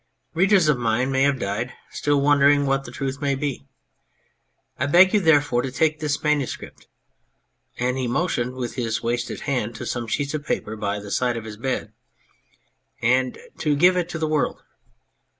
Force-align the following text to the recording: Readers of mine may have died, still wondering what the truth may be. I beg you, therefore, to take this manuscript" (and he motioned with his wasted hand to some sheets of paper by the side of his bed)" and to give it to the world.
Readers 0.33 0.67
of 0.67 0.79
mine 0.79 1.11
may 1.11 1.21
have 1.21 1.37
died, 1.37 1.73
still 1.91 2.19
wondering 2.19 2.65
what 2.65 2.85
the 2.85 2.91
truth 2.91 3.21
may 3.21 3.35
be. 3.35 3.67
I 4.79 4.87
beg 4.87 5.13
you, 5.13 5.19
therefore, 5.19 5.61
to 5.61 5.71
take 5.71 5.99
this 5.99 6.23
manuscript" 6.23 6.87
(and 7.79 7.99
he 7.99 8.07
motioned 8.07 8.55
with 8.55 8.73
his 8.73 9.03
wasted 9.03 9.41
hand 9.41 9.75
to 9.75 9.85
some 9.85 10.07
sheets 10.07 10.33
of 10.33 10.43
paper 10.43 10.75
by 10.75 10.97
the 10.97 11.11
side 11.11 11.37
of 11.37 11.45
his 11.45 11.57
bed)" 11.57 11.93
and 13.03 13.37
to 13.59 13.75
give 13.75 13.95
it 13.95 14.09
to 14.09 14.17
the 14.17 14.27
world. 14.27 14.63